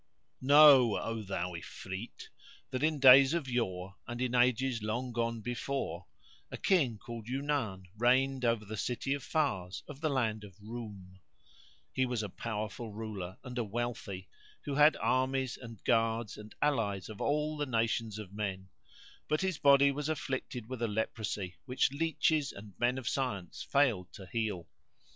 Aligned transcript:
Know, 0.41 0.97
O 0.97 1.21
thou 1.21 1.51
Ifrit, 1.53 2.29
that 2.71 2.81
in 2.81 2.99
days 2.99 3.35
of 3.35 3.47
yore 3.47 3.97
and 4.07 4.19
in 4.19 4.33
ages 4.33 4.81
long 4.81 5.11
gone 5.13 5.41
before, 5.41 6.07
a 6.49 6.57
King 6.57 6.97
called 6.97 7.27
Yunan 7.27 7.83
reigned 7.95 8.43
over 8.43 8.65
the 8.65 8.77
city 8.77 9.13
of 9.13 9.21
Fars 9.21 9.83
of 9.87 10.01
the 10.01 10.09
land 10.09 10.43
of 10.43 10.57
the 10.57 10.65
Roum.[FN#78] 10.65 11.19
He 11.93 12.07
was 12.07 12.23
a 12.23 12.29
powerful 12.29 12.91
ruler 12.91 13.37
and 13.43 13.59
a 13.59 13.63
wealthy, 13.63 14.27
who 14.63 14.73
had 14.73 14.97
armies 14.97 15.55
and 15.55 15.83
guards 15.83 16.35
and 16.35 16.55
allies 16.63 17.07
of 17.07 17.21
all 17.21 17.59
nations 17.63 18.17
of 18.17 18.33
men; 18.33 18.69
but 19.27 19.41
his 19.41 19.59
body 19.59 19.91
was 19.91 20.09
afflicted 20.09 20.67
with 20.67 20.81
a 20.81 20.87
leprosy 20.87 21.57
which 21.65 21.91
leaches 21.91 22.51
and 22.51 22.73
men 22.79 22.97
of 22.97 23.07
science 23.07 23.61
failed 23.61 24.11
to 24.13 24.25
heal. 24.25 24.67